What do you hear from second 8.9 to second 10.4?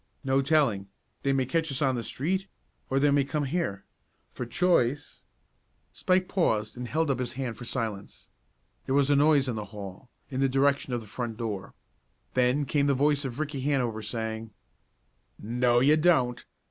was a noise in the hall, in